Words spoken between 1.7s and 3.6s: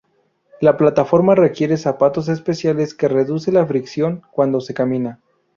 zapatos especiales que reducen